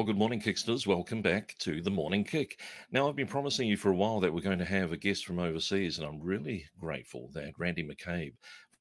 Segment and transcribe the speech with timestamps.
[0.00, 0.86] Well, good morning, Kicksters.
[0.86, 2.58] Welcome back to the Morning Kick.
[2.90, 5.26] Now, I've been promising you for a while that we're going to have a guest
[5.26, 8.32] from overseas, and I'm really grateful that Randy McCabe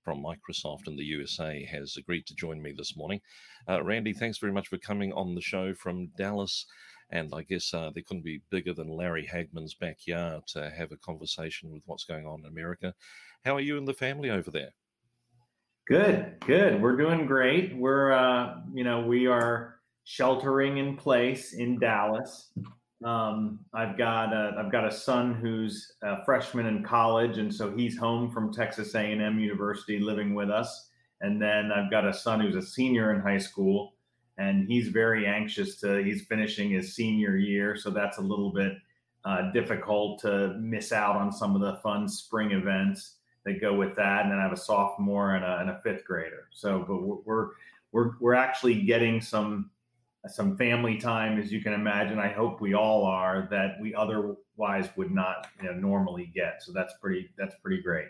[0.02, 3.20] from Microsoft in the USA has agreed to join me this morning.
[3.68, 6.66] Uh, Randy, thanks very much for coming on the show from Dallas.
[7.10, 10.98] And I guess uh, they couldn't be bigger than Larry Hagman's backyard to have a
[11.06, 12.94] conversation with what's going on in America.
[13.44, 14.72] How are you and the family over there?
[15.86, 16.82] Good, good.
[16.82, 17.76] We're doing great.
[17.76, 19.79] We're, uh, you know, we are
[20.10, 22.50] sheltering in place in Dallas.
[23.06, 27.78] Um, I've got a, I've got a son who's a freshman in college, and so
[27.78, 30.90] he's home from Texas A&M University, living with us.
[31.22, 33.94] And then I've got a son who's a senior in high school,
[34.40, 36.04] and he's very anxious to.
[36.04, 38.74] He's finishing his senior year, so that's a little bit
[39.26, 43.96] uh, difficult to miss out on some of the fun spring events that go with
[43.98, 44.24] that.
[44.24, 46.48] And then I have a sophomore and a, and a fifth grader.
[46.52, 47.50] So, but we're
[47.92, 49.70] we're we're actually getting some
[50.28, 52.20] some family time, as you can imagine.
[52.20, 56.62] I hope we all are that we otherwise would not you know, normally get.
[56.62, 58.08] So that's pretty that's pretty great.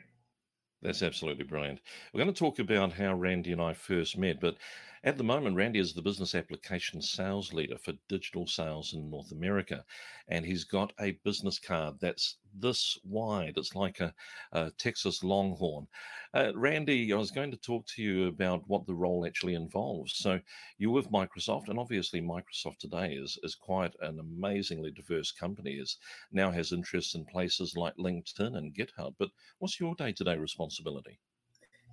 [0.81, 1.81] That's absolutely brilliant.
[2.13, 4.55] We're going to talk about how Randy and I first met, but
[5.03, 9.31] at the moment, Randy is the business application sales leader for digital sales in North
[9.31, 9.83] America.
[10.27, 13.53] And he's got a business card that's this wide.
[13.57, 14.13] It's like a,
[14.51, 15.87] a Texas Longhorn.
[16.33, 20.17] Uh, Randy, I was going to talk to you about what the role actually involves.
[20.17, 20.39] So
[20.77, 25.73] you're with Microsoft, and obviously, Microsoft today is, is quite an amazingly diverse company.
[25.73, 25.89] It
[26.31, 29.15] now has interests in places like LinkedIn and GitHub.
[29.17, 29.29] But
[29.59, 31.19] what's your day to day responsibility?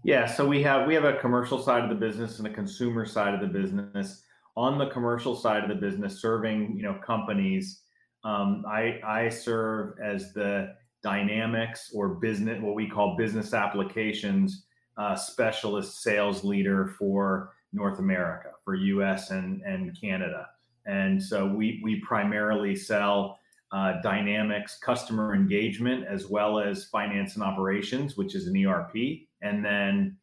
[0.06, 3.06] Yeah, so we have we have a commercial side of the business and a consumer
[3.06, 4.22] side of the business.
[4.56, 7.82] On the commercial side of the business, serving you know companies,
[8.22, 15.16] um, I I serve as the dynamics or business what we call business applications uh,
[15.16, 19.30] specialist sales leader for North America for U.S.
[19.30, 20.46] and and Canada.
[20.86, 23.40] And so we we primarily sell
[23.72, 28.94] uh, Dynamics customer engagement as well as finance and operations, which is an ERP.
[29.42, 30.16] And then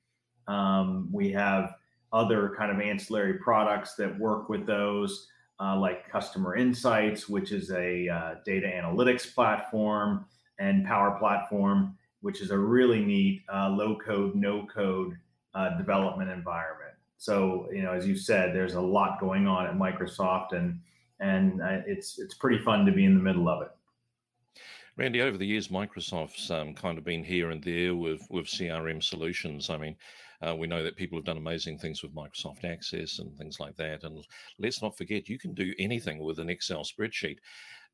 [0.47, 1.75] um, we have
[2.11, 5.27] other kind of ancillary products that work with those,
[5.59, 10.25] uh, like Customer Insights, which is a uh, data analytics platform,
[10.59, 15.17] and Power Platform, which is a really neat uh, low code, no code
[15.55, 16.93] uh, development environment.
[17.17, 20.79] So, you know, as you said, there's a lot going on at Microsoft and
[21.19, 23.69] and it's it's pretty fun to be in the middle of it.
[24.95, 29.01] Randy, over the years, Microsoft's um, kind of been here and there with with CRM
[29.01, 29.69] solutions.
[29.69, 29.95] I mean,
[30.45, 33.75] uh, we know that people have done amazing things with Microsoft Access and things like
[33.77, 34.03] that.
[34.03, 34.25] And
[34.59, 37.37] let's not forget, you can do anything with an Excel spreadsheet.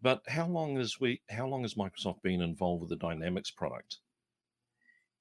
[0.02, 1.22] But how long has we?
[1.30, 3.98] How long has Microsoft been involved with the Dynamics product?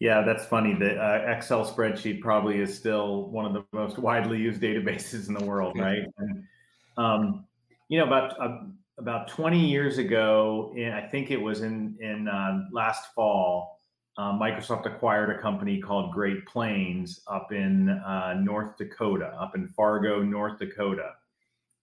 [0.01, 0.75] Yeah, that's funny.
[0.75, 5.35] The uh, Excel spreadsheet probably is still one of the most widely used databases in
[5.35, 6.05] the world, right?
[6.19, 6.45] And
[6.97, 7.45] um,
[7.89, 8.59] you know, about uh,
[8.99, 13.81] about 20 years ago, in, I think it was in in uh, last fall,
[14.19, 19.69] uh, Microsoft acquired a company called Great Plains up in uh, North Dakota, up in
[19.69, 21.13] Fargo, North Dakota,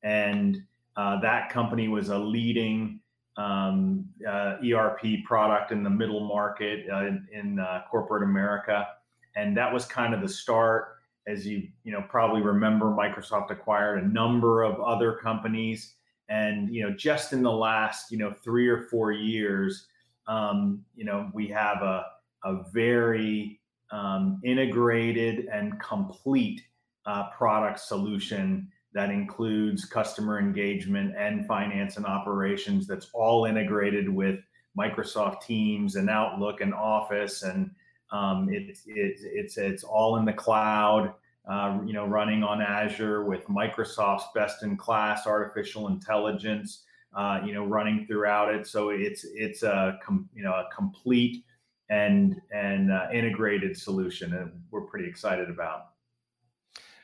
[0.04, 0.62] and
[0.96, 3.00] uh, that company was a leading
[3.38, 8.88] um, uh, ERP product in the middle market in, in corporate America,
[9.36, 10.96] and that was kind of the start
[11.28, 15.96] as you you know probably remember microsoft acquired a number of other companies.
[16.28, 19.88] And you know just in the last you know three or four years
[20.28, 22.06] um, you know we have a,
[22.44, 23.60] a very
[23.92, 26.62] um, integrated and complete
[27.06, 34.40] uh, product solution that includes customer engagement and finance and operations that's all integrated with
[34.78, 37.70] microsoft teams and outlook and office and
[38.12, 41.14] um, it's it's it's it's all in the cloud,
[41.50, 46.84] uh, you know, running on Azure with Microsoft's best-in-class artificial intelligence,
[47.16, 48.68] uh, you know, running throughout it.
[48.68, 51.44] So it's it's a com- you know a complete
[51.90, 55.95] and and uh, integrated solution, and we're pretty excited about.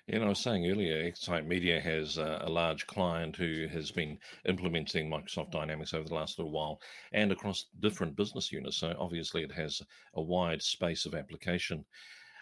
[0.07, 3.91] You know, I was saying earlier, Excite Media has a, a large client who has
[3.91, 6.81] been implementing Microsoft Dynamics over the last little while
[7.13, 8.77] and across different business units.
[8.77, 9.81] So obviously, it has
[10.15, 11.85] a wide space of application.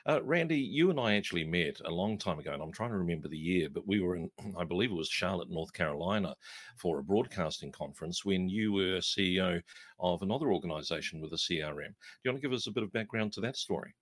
[0.05, 2.97] Uh, Randy, you and I actually met a long time ago, and I'm trying to
[2.97, 6.35] remember the year, but we were in, I believe it was Charlotte, North Carolina,
[6.77, 9.61] for a broadcasting conference when you were CEO
[9.99, 11.89] of another organization with a CRM.
[11.89, 13.93] Do you want to give us a bit of background to that story?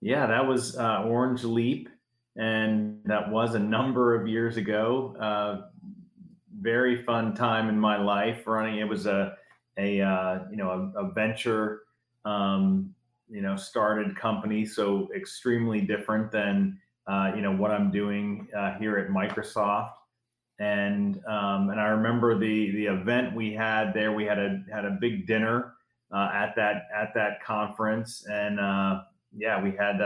[0.00, 1.88] Yeah, that was uh, Orange Leap,
[2.36, 5.16] and that was a number of years ago.
[5.20, 5.68] Uh,
[6.60, 8.78] very fun time in my life running.
[8.78, 9.36] It was a
[9.78, 11.82] a uh, you know a, a venture
[12.24, 12.94] um,
[13.28, 18.74] you know started company so extremely different than uh, you know what i'm doing uh,
[18.78, 19.92] here at microsoft
[20.58, 24.84] and um, and i remember the the event we had there we had a had
[24.84, 25.74] a big dinner
[26.12, 29.00] uh, at that at that conference and uh,
[29.36, 30.00] yeah we had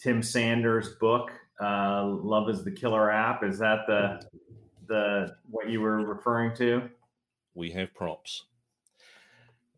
[0.00, 1.30] tim sanders book
[1.62, 4.20] uh, love is the killer app is that the
[4.88, 6.88] the what you were referring to
[7.54, 8.44] we have props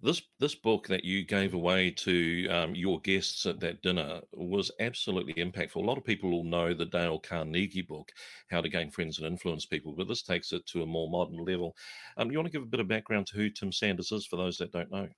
[0.02, 4.70] this this book that you gave away to um, your guests at that dinner was
[4.80, 5.76] absolutely impactful.
[5.76, 8.10] A lot of people will know the Dale Carnegie book,
[8.50, 11.44] How to Gain Friends and Influence People, but this takes it to a more modern
[11.44, 11.76] level.
[12.16, 14.36] Um, you want to give a bit of background to who Tim Sanders is for
[14.36, 15.08] those that don't know?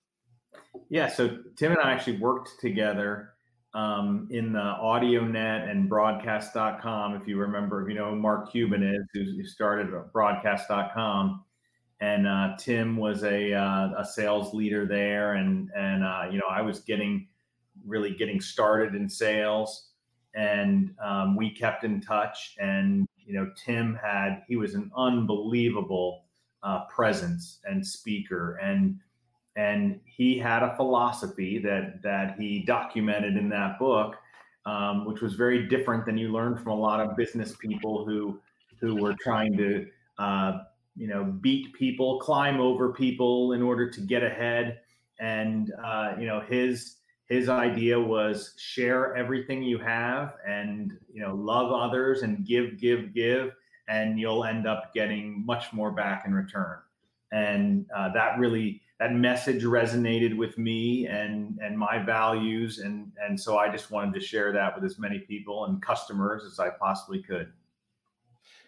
[0.90, 3.33] Yeah, so Tim and I actually worked together
[3.75, 7.15] um, in the AudioNet and Broadcast.com.
[7.15, 11.44] If you remember, you know who Mark Cuban is, who started Broadcast.com
[12.00, 16.47] and uh, Tim was a uh, a sales leader there, and and uh, you know
[16.50, 17.29] I was getting
[17.87, 19.91] really getting started in sales,
[20.35, 22.56] and um, we kept in touch.
[22.61, 26.25] And you know Tim had he was an unbelievable
[26.62, 28.99] uh, presence and speaker, and
[29.56, 34.16] and he had a philosophy that that he documented in that book,
[34.66, 38.40] um, which was very different than you learned from a lot of business people who
[38.80, 39.86] who were trying to
[40.18, 40.58] uh,
[40.96, 44.80] you know beat people climb over people in order to get ahead.
[45.20, 46.96] And uh, you know his
[47.26, 53.14] his idea was share everything you have and you know love others and give give
[53.14, 53.52] give
[53.88, 56.78] and you'll end up getting much more back in return.
[57.32, 63.38] And uh, that really that message resonated with me and and my values and and
[63.38, 66.70] so i just wanted to share that with as many people and customers as i
[66.70, 67.52] possibly could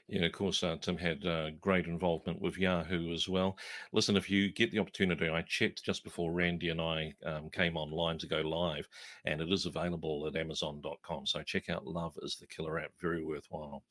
[0.09, 3.59] yeah, of course, uh, Tim had uh, great involvement with Yahoo as well.
[3.91, 7.77] Listen, if you get the opportunity, I checked just before Randy and I um, came
[7.77, 8.87] online to go live,
[9.25, 11.27] and it is available at Amazon.com.
[11.27, 13.83] So check out Love is the Killer app, very worthwhile.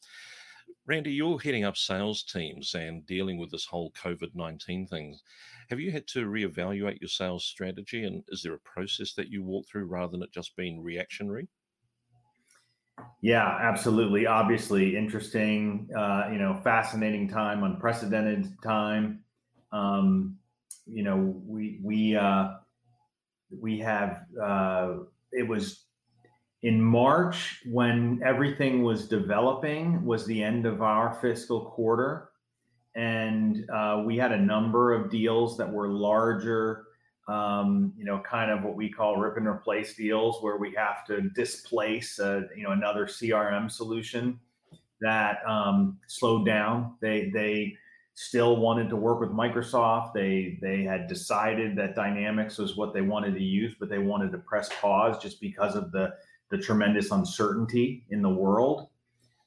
[0.88, 5.18] Randy, you're heading up sales teams and dealing with this whole COVID 19 thing.
[5.70, 8.04] Have you had to reevaluate your sales strategy?
[8.04, 11.48] And is there a process that you walk through rather than it just being reactionary?
[13.22, 14.28] Yeah, absolutely.
[14.28, 15.90] Obviously, interesting.
[15.98, 19.24] Uh, you know, fascinating time, unprecedented time.
[19.72, 20.38] Um,
[20.86, 22.50] you know, we we uh,
[23.50, 24.26] we have.
[24.42, 24.98] Uh,
[25.32, 25.85] it was
[26.66, 30.04] in March when everything was developing.
[30.04, 32.30] Was the end of our fiscal quarter,
[32.96, 36.86] and uh, we had a number of deals that were larger
[37.28, 41.06] um, you know, kind of what we call rip and replace deals, where we have
[41.08, 44.40] to displace, a, you know, another CRM solution
[45.02, 46.96] that um, slowed down.
[47.02, 47.76] They they
[48.14, 50.14] still wanted to work with Microsoft.
[50.14, 54.32] They they had decided that Dynamics was what they wanted to use, but they wanted
[54.32, 56.14] to press pause just because of the
[56.56, 58.88] the tremendous uncertainty in the world.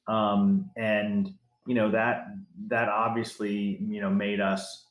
[0.07, 1.33] Um, and
[1.65, 2.27] you know that
[2.67, 4.87] that obviously you know made us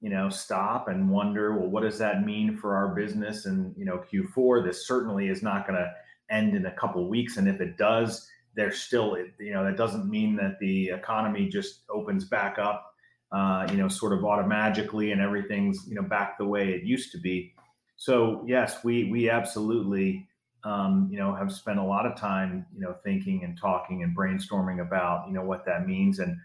[0.00, 3.84] you know stop and wonder well what does that mean for our business and you
[3.84, 5.90] know q4 this certainly is not going to
[6.30, 7.36] end in a couple weeks.
[7.36, 11.82] And if it does there's still you know that doesn't mean that the economy just
[11.90, 12.94] opens back up
[13.32, 17.12] uh, you know sort of automatically and everything's you know back the way it used
[17.12, 17.52] to be.
[17.96, 20.28] So yes we we absolutely
[20.64, 24.16] um, you know have spent a lot of time you know thinking and talking and
[24.16, 26.36] brainstorming about you know what that means and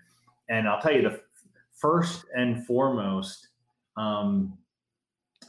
[0.49, 1.19] and i'll tell you the
[1.75, 3.49] first and foremost,
[3.97, 4.57] um,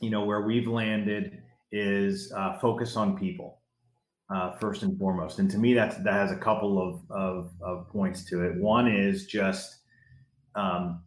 [0.00, 1.42] you know, where we've landed
[1.72, 3.60] is uh, focus on people
[4.34, 5.38] uh, first and foremost.
[5.38, 8.56] And to me, that's that has a couple of, of, of points to it.
[8.56, 9.76] One is just
[10.54, 11.02] um,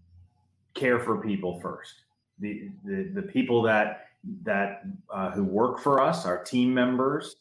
[0.74, 1.94] care for people first.
[2.40, 4.06] The, the the people that
[4.44, 7.36] that uh, who work for us, our team members,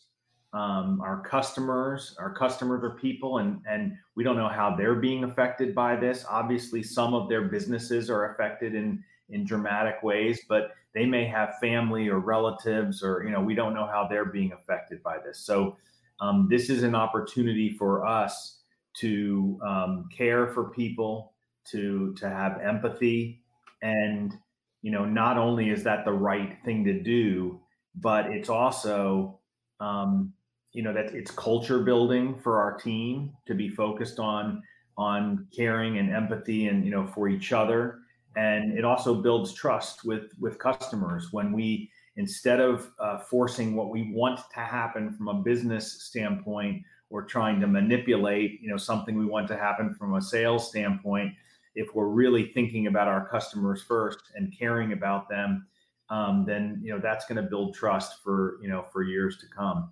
[0.55, 5.25] um, our customers our customers are people and and we don't know how they're being
[5.25, 10.73] affected by this obviously some of their businesses are affected in in dramatic ways, but
[10.95, 14.53] they may have family or relatives, or you know, we don't know how they're being
[14.53, 15.41] affected by this.
[15.41, 15.77] So
[16.21, 18.61] um, this is an opportunity for us
[18.99, 21.35] to um, care for people,
[21.71, 23.43] to to have empathy,
[23.83, 24.35] and
[24.83, 27.61] you know, not only is that the right thing to do,
[27.97, 29.39] but it's also
[29.81, 30.33] um,
[30.79, 34.63] you know that it's culture building for our team to be focused on
[34.97, 37.99] on caring and empathy and you know for each other.
[38.37, 41.33] And it also builds trust with with customers.
[41.33, 46.85] When we instead of uh, forcing what we want to happen from a business standpoint
[47.11, 51.33] or trying to manipulate you know something we want to happen from a sales standpoint
[51.75, 55.67] if we're really thinking about our customers first and caring about them
[56.11, 59.47] um, then you know that's going to build trust for you know for years to
[59.49, 59.91] come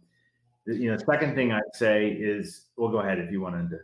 [0.67, 3.79] you know second thing i'd say is well go ahead if you wanted to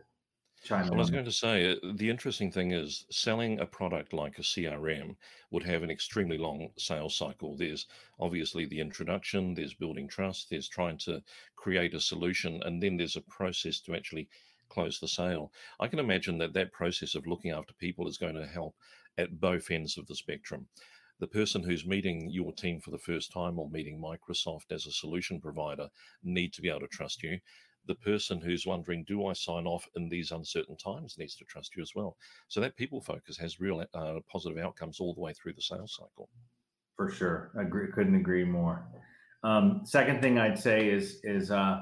[0.63, 4.13] chime Well, I was going to say, uh, the interesting thing is selling a product
[4.13, 5.17] like a CRM
[5.51, 7.57] would have an extremely long sales cycle.
[7.57, 7.87] There's
[8.21, 11.21] obviously the introduction, there's building trust, there's trying to
[11.57, 14.29] create a solution, and then there's a process to actually
[14.69, 15.53] close the sale.
[15.81, 18.75] I can imagine that that process of looking after people is going to help
[19.19, 20.67] at both ends of the spectrum.
[21.23, 24.93] The person who's meeting your team for the first time or meeting Microsoft as a
[24.93, 25.89] solution provider
[26.23, 27.39] need to be able to trust you
[27.87, 31.77] the person who's wondering, do I sign off in these uncertain times, needs to trust
[31.77, 32.17] you as well.
[32.49, 35.97] So that people focus has real uh, positive outcomes all the way through the sales
[35.99, 36.29] cycle.
[36.97, 38.87] For sure, I agree, couldn't agree more.
[39.43, 41.81] Um, second thing I'd say is is uh,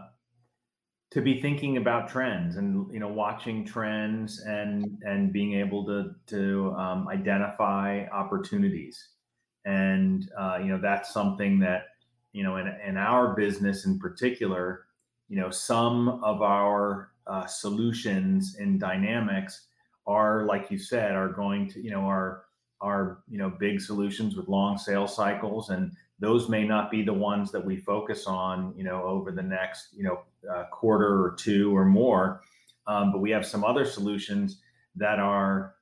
[1.11, 6.13] to be thinking about trends and you know watching trends and and being able to
[6.29, 9.09] to um, identify opportunities,
[9.65, 11.87] and uh, you know that's something that
[12.33, 14.87] you know in in our business in particular
[15.31, 19.69] you know, some of our uh, solutions in Dynamics
[20.07, 22.45] are, like you said, are going to, you know, are
[22.83, 27.13] are you know big solutions with long sales cycles, and those may not be the
[27.13, 31.37] ones that we focus on, you know, over the next, you know, uh, quarter or
[31.39, 32.41] two or more.
[32.89, 34.61] Um, but we have some other solutions
[34.97, 35.77] that are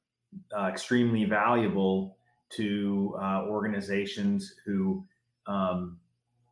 [0.54, 2.17] uh, extremely valuable
[2.50, 5.04] to uh, organizations who,
[5.46, 5.98] um,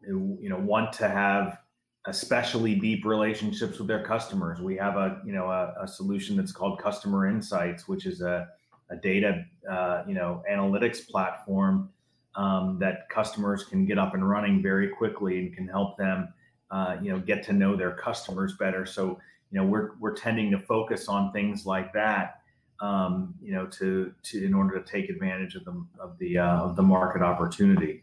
[0.06, 1.58] who, you know, want to have
[2.06, 4.60] especially deep relationships with their customers.
[4.60, 8.48] We have a you know a, a solution that's called Customer Insights, which is a,
[8.90, 11.90] a data uh, you know analytics platform
[12.36, 16.32] um, that customers can get up and running very quickly and can help them
[16.70, 18.86] uh, you know get to know their customers better.
[18.86, 22.40] So you know we're we're tending to focus on things like that.
[22.80, 26.62] Um, you know, to to in order to take advantage of the of the uh,
[26.62, 28.02] of the market opportunity.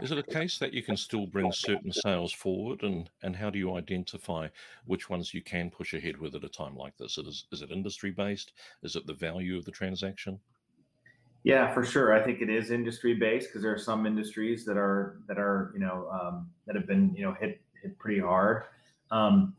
[0.00, 3.50] Is it a case that you can still bring certain sales forward, and and how
[3.50, 4.48] do you identify
[4.86, 7.16] which ones you can push ahead with at a time like this?
[7.16, 8.52] Is is it industry based?
[8.82, 10.40] Is it the value of the transaction?
[11.44, 12.14] Yeah, for sure.
[12.14, 15.72] I think it is industry based because there are some industries that are that are
[15.74, 18.64] you know um, that have been you know hit hit pretty hard.
[19.10, 19.54] Um,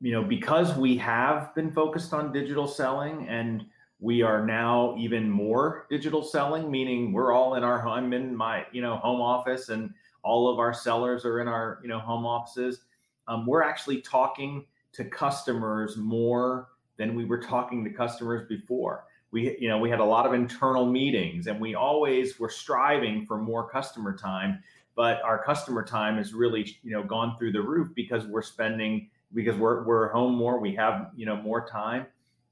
[0.00, 3.64] you know, because we have been focused on digital selling and
[4.00, 8.64] we are now even more digital selling meaning we're all in our i'm in my
[8.70, 12.24] you know home office and all of our sellers are in our you know home
[12.24, 12.82] offices
[13.28, 19.04] um, we're actually talking to customers more than we were talking to customers before.
[19.30, 23.26] We you know we had a lot of internal meetings and we always were striving
[23.26, 24.62] for more customer time
[24.96, 29.10] but our customer time has really you know gone through the roof because we're spending
[29.34, 32.06] because we're, we're home more we have you know more time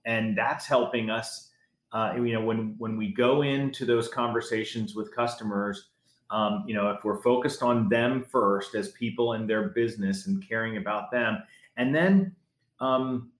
[0.06, 1.50] and that's helping us.
[1.92, 5.90] Uh, you know, when when we go into those conversations with customers,
[6.30, 10.46] um, you know, if we're focused on them first as people and their business and
[10.46, 11.42] caring about them,
[11.76, 12.34] and then
[12.80, 13.30] um,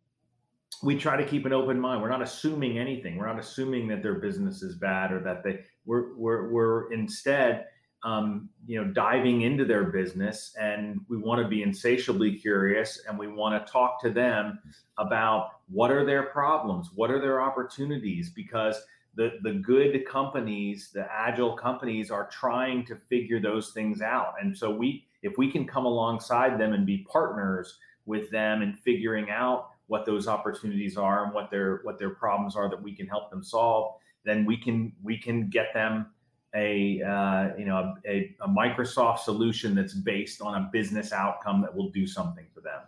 [0.83, 2.03] we try to keep an open mind.
[2.03, 3.17] We're not assuming anything.
[3.17, 5.61] We're not assuming that their business is bad or that they.
[5.85, 7.67] We're we're, we're instead
[8.05, 13.19] um, you know, diving into their business, and we want to be insatiably curious, and
[13.19, 14.59] we want to talk to them
[14.99, 18.81] about what are their problems, what are their opportunities, because
[19.15, 24.57] the the good companies, the agile companies, are trying to figure those things out, and
[24.57, 29.31] so we, if we can come alongside them and be partners with them in figuring
[29.31, 33.07] out what those opportunities are and what their what their problems are that we can
[33.07, 36.07] help them solve, then we can we can get them
[36.57, 41.75] a uh, you know a, a, Microsoft solution that's based on a business outcome that
[41.75, 42.81] will do something for them.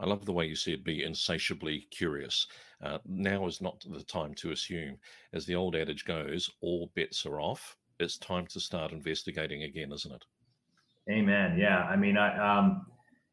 [0.00, 2.46] I love the way you see it be insatiably curious.
[2.82, 4.96] Uh, now is not the time to assume.
[5.32, 7.76] As the old adage goes, all bets are off.
[7.98, 10.24] It's time to start investigating again, isn't it?
[11.10, 11.58] Amen.
[11.58, 11.82] Yeah.
[11.84, 12.86] I mean, I um,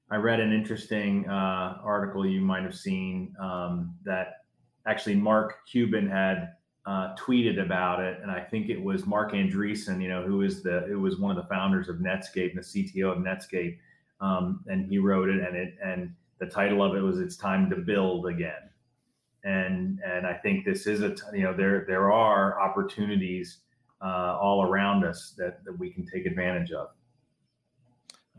[0.10, 4.46] I read an interesting uh, article you might have seen um, that
[4.88, 6.54] actually Mark Cuban had
[6.86, 10.62] uh, tweeted about it, and I think it was Marc Andreessen, you know, who is
[10.62, 13.78] the who was one of the founders of Netscape, and the CTO of Netscape,
[14.22, 17.70] um, and he wrote it, and it and the title of it was "It's Time
[17.72, 18.70] to Build Again,"
[19.44, 23.60] and and I think this is a you know there there are opportunities
[24.04, 26.90] uh, all around us that that we can take advantage of.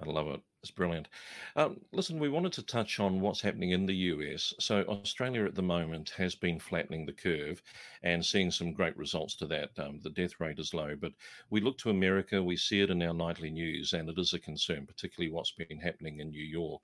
[0.00, 0.40] I love it.
[0.62, 1.08] It's brilliant.
[1.54, 4.52] Um, listen, we wanted to touch on what's happening in the US.
[4.58, 7.62] So, Australia at the moment has been flattening the curve
[8.02, 9.70] and seeing some great results to that.
[9.78, 11.12] Um, the death rate is low, but
[11.50, 14.40] we look to America, we see it in our nightly news, and it is a
[14.40, 16.82] concern, particularly what's been happening in New York.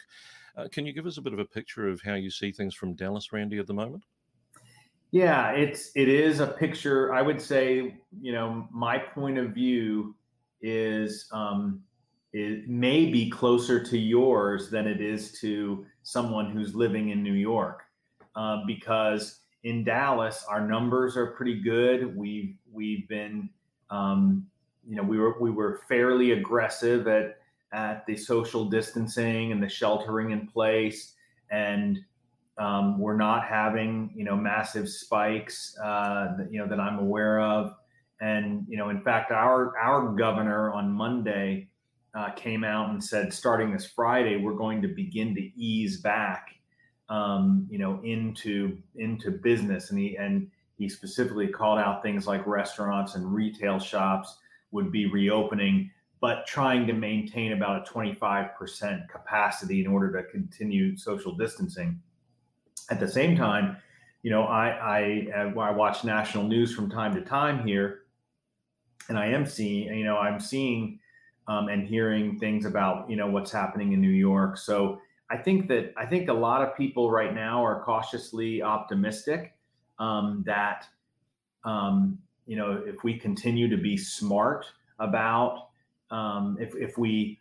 [0.57, 2.75] Uh, can you give us a bit of a picture of how you see things
[2.75, 4.05] from Dallas, Randy, at the moment?
[5.11, 7.13] Yeah, it's it is a picture.
[7.13, 10.15] I would say, you know, my point of view
[10.63, 11.83] is um,
[12.33, 17.35] it may be closer to yours than it is to someone who's living in New
[17.35, 17.83] York,
[18.37, 22.17] uh, because in Dallas our numbers are pretty good.
[22.17, 23.51] We've we've been,
[23.91, 24.47] um,
[24.89, 27.39] you know, we were we were fairly aggressive at
[27.73, 31.15] at the social distancing and the sheltering in place,
[31.51, 31.99] and
[32.57, 37.41] um, we're not having you know massive spikes, uh, that, you know that I'm aware
[37.41, 37.75] of.
[38.23, 41.69] And you know, in fact, our our governor on Monday
[42.15, 46.49] uh, came out and said, starting this Friday, we're going to begin to ease back,
[47.09, 49.91] um, you know, into into business.
[49.91, 54.39] And he and he specifically called out things like restaurants and retail shops
[54.73, 55.91] would be reopening,
[56.21, 62.01] but trying to maintain about a 25% capacity in order to continue social distancing.
[62.91, 63.77] At the same time,
[64.23, 68.03] you know, I I, I watch national news from time to time here,
[69.09, 70.99] and I am seeing, you know, I'm seeing
[71.49, 74.57] um, and hearing things about you know what's happening in New York.
[74.57, 79.55] So I think that I think a lot of people right now are cautiously optimistic
[79.99, 80.87] um, that
[81.65, 84.67] um, you know if we continue to be smart
[84.99, 85.69] about
[86.11, 87.39] um, if if we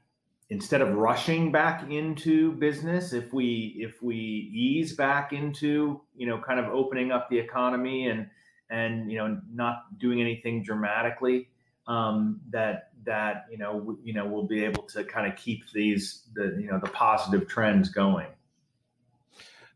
[0.50, 4.15] instead of rushing back into business if we if we
[4.53, 8.27] ease back into you know kind of opening up the economy and
[8.70, 11.48] and you know not doing anything dramatically
[11.87, 15.70] um, that that you know w- you know we'll be able to kind of keep
[15.72, 18.27] these the you know the positive trends going.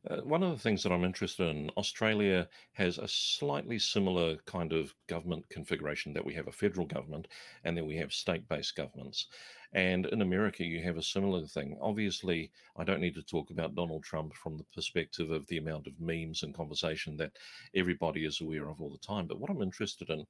[0.08, 4.72] Uh, one of the things that I'm interested in, Australia has a slightly similar kind
[4.72, 7.28] of government configuration that we have a federal government
[7.64, 9.28] and then we have state based governments.
[9.74, 11.78] And in America, you have a similar thing.
[11.82, 15.88] Obviously, I don't need to talk about Donald Trump from the perspective of the amount
[15.88, 17.34] of memes and conversation that
[17.76, 19.28] everybody is aware of all the time.
[19.28, 20.26] But what I'm interested in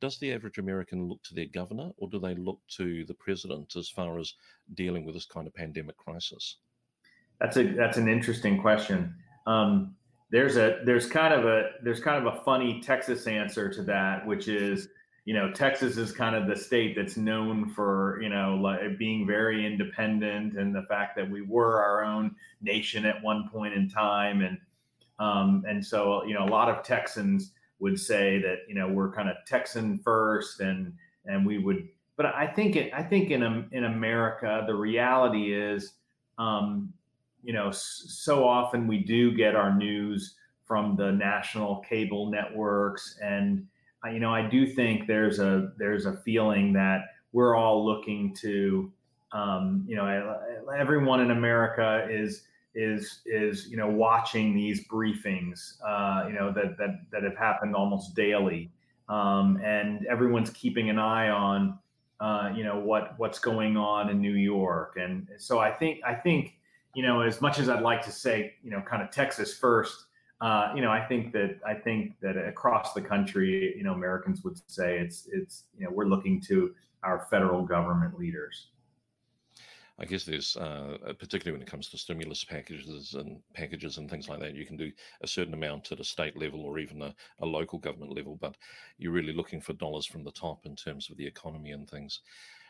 [0.00, 3.76] does the average American look to their governor or do they look to the president
[3.76, 4.34] as far as
[4.74, 6.58] dealing with this kind of pandemic crisis?
[7.40, 9.14] That's a that's an interesting question.
[9.46, 9.94] Um,
[10.30, 14.26] there's a there's kind of a there's kind of a funny Texas answer to that,
[14.26, 14.88] which is
[15.24, 19.26] you know Texas is kind of the state that's known for you know like being
[19.26, 23.88] very independent and the fact that we were our own nation at one point in
[23.88, 24.58] time and
[25.18, 29.12] um, and so you know a lot of Texans would say that you know we're
[29.12, 30.92] kind of Texan first, and
[31.24, 31.88] and we would.
[32.16, 35.92] But I think it, I think in in America, the reality is,
[36.38, 36.92] um,
[37.42, 43.66] you know, so often we do get our news from the national cable networks, and
[44.12, 48.90] you know, I do think there's a there's a feeling that we're all looking to,
[49.32, 50.38] um, you know,
[50.74, 52.44] everyone in America is
[52.76, 57.74] is is you know watching these briefings uh, you know that that that have happened
[57.74, 58.70] almost daily
[59.08, 61.78] um, and everyone's keeping an eye on
[62.20, 66.14] uh, you know what what's going on in New York and so I think I
[66.14, 66.58] think
[66.94, 70.04] you know as much as I'd like to say you know kind of Texas first
[70.42, 74.44] uh, you know I think that I think that across the country you know Americans
[74.44, 78.68] would say it's it's you know we're looking to our federal government leaders.
[79.98, 84.10] I guess there's, uh, uh, particularly when it comes to stimulus packages and packages and
[84.10, 87.00] things like that, you can do a certain amount at a state level or even
[87.00, 88.56] a, a local government level, but
[88.98, 92.20] you're really looking for dollars from the top in terms of the economy and things.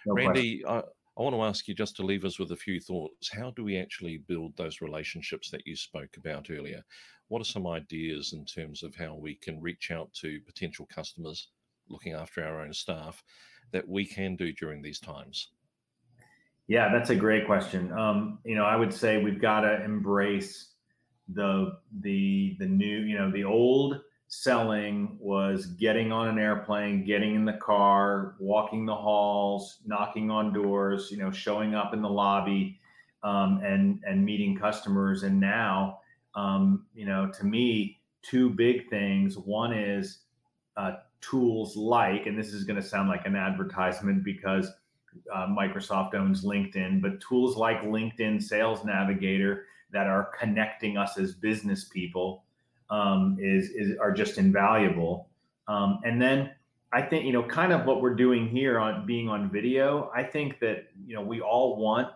[0.07, 2.79] No Randy, I, I want to ask you just to leave us with a few
[2.79, 3.29] thoughts.
[3.33, 6.85] How do we actually build those relationships that you spoke about earlier?
[7.29, 11.49] What are some ideas in terms of how we can reach out to potential customers,
[11.89, 13.25] looking after our own staff,
[13.73, 15.49] that we can do during these times?
[16.69, 17.93] Yeah, that's a great question.
[17.93, 20.73] Um, you know, I would say we've got to embrace
[21.29, 23.01] the the the new.
[23.01, 28.85] You know, the old selling was getting on an airplane, getting in the car, walking
[28.85, 31.09] the halls, knocking on doors.
[31.11, 32.81] You know, showing up in the lobby,
[33.23, 35.23] um, and and meeting customers.
[35.23, 36.01] And now,
[36.35, 39.39] um, you know, to me, two big things.
[39.39, 40.19] One is
[40.77, 44.69] uh, tools like, and this is going to sound like an advertisement because
[45.35, 51.35] uh, Microsoft owns LinkedIn, but tools like LinkedIn Sales Navigator that are connecting us as
[51.35, 52.45] business people
[52.91, 55.29] um, is, is are just invaluable.
[55.69, 56.51] Um, and then
[56.93, 60.11] I think you know, kind of what we're doing here on being on video.
[60.15, 62.09] I think that you know we all want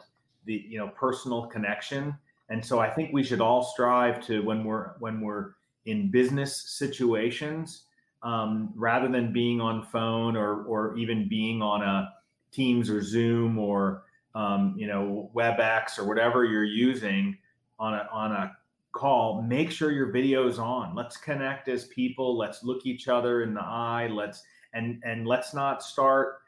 [0.44, 2.16] the you know personal connection,
[2.48, 5.52] and so I think we should all strive to when we're when we're
[5.86, 7.84] in business situations,
[8.22, 12.12] um, rather than being on phone or or even being on a
[12.52, 17.36] Teams or Zoom or um, you know WebEx or whatever you're using
[17.78, 18.52] on a on a
[18.92, 20.94] call, make sure your video's on.
[20.94, 22.36] Let's connect as people.
[22.36, 24.08] Let's look each other in the eye.
[24.10, 24.42] Let's
[24.74, 26.38] and and let's not start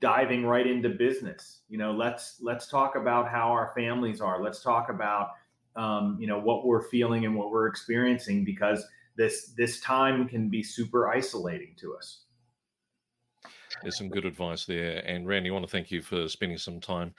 [0.00, 1.60] diving right into business.
[1.68, 4.42] You know, let's let's talk about how our families are.
[4.42, 5.30] Let's talk about
[5.76, 8.84] um, you know what we're feeling and what we're experiencing because
[9.16, 12.20] this this time can be super isolating to us.
[13.82, 15.02] There's some good advice there.
[15.06, 17.14] And Randy, I want to thank you for spending some time.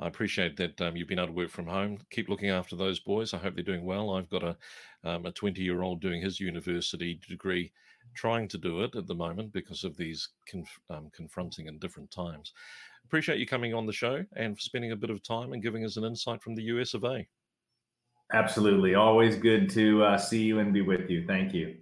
[0.00, 1.98] I appreciate that um, you've been able to work from home.
[2.10, 3.32] Keep looking after those boys.
[3.32, 4.10] I hope they're doing well.
[4.10, 4.56] I've got a
[5.04, 7.72] um, a 20 year old doing his university degree,
[8.14, 12.10] trying to do it at the moment because of these conf- um, confronting and different
[12.10, 12.52] times.
[13.04, 15.84] Appreciate you coming on the show and for spending a bit of time and giving
[15.84, 17.26] us an insight from the US of A.
[18.32, 18.94] Absolutely.
[18.94, 21.26] Always good to uh, see you and be with you.
[21.26, 21.76] Thank you.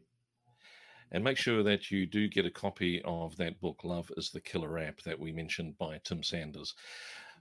[1.13, 4.41] And make sure that you do get a copy of that book, Love is the
[4.41, 6.75] Killer App, that we mentioned by Tim Sanders.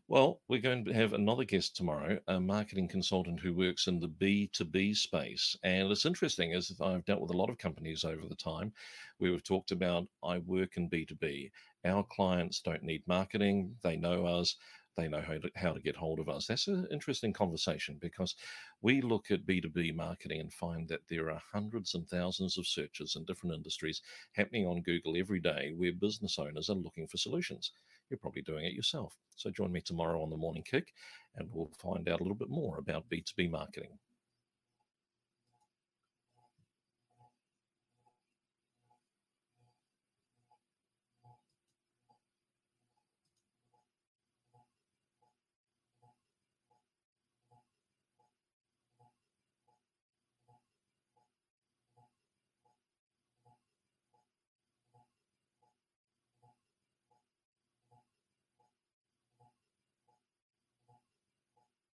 [0.10, 4.10] Well, we're going to have another guest tomorrow, a marketing consultant who works in the
[4.10, 5.56] B2B space.
[5.64, 8.74] And it's interesting, as I've dealt with a lot of companies over the time,
[9.20, 11.50] where we have talked about I work in B2B.
[11.86, 14.58] Our clients don't need marketing, they know us
[14.98, 16.48] they know how to, how to get hold of us.
[16.48, 18.36] That's an interesting conversation because
[18.82, 23.16] we look at B2B marketing and find that there are hundreds and thousands of searches
[23.16, 24.02] in different industries
[24.34, 27.72] happening on Google every day where business owners are looking for solutions.
[28.10, 29.18] You're probably doing it yourself.
[29.36, 30.94] So join me tomorrow on the Morning Kick
[31.36, 33.98] and we'll find out a little bit more about B2B marketing.